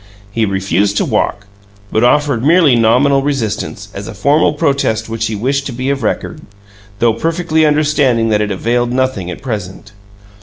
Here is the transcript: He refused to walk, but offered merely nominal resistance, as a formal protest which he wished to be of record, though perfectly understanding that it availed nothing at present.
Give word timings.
He 0.31 0.47
refused 0.47 0.97
to 0.97 1.05
walk, 1.05 1.45
but 1.91 2.03
offered 2.03 2.43
merely 2.43 2.75
nominal 2.75 3.21
resistance, 3.21 3.89
as 3.93 4.07
a 4.07 4.15
formal 4.15 4.53
protest 4.53 5.07
which 5.09 5.27
he 5.27 5.35
wished 5.35 5.67
to 5.67 5.71
be 5.71 5.91
of 5.91 6.01
record, 6.01 6.41
though 6.97 7.13
perfectly 7.13 7.67
understanding 7.67 8.29
that 8.29 8.41
it 8.41 8.49
availed 8.49 8.91
nothing 8.91 9.29
at 9.29 9.43
present. 9.43 9.91